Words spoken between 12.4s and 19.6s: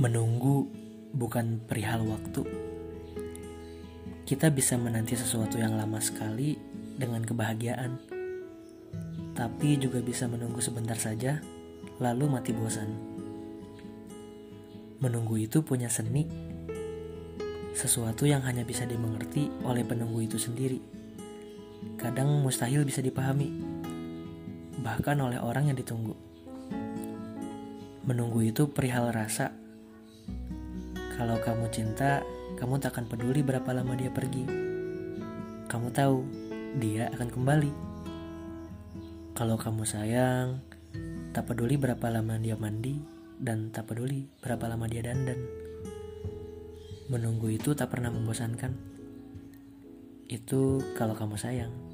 bosan. Menunggu itu punya seni, sesuatu yang hanya bisa dimengerti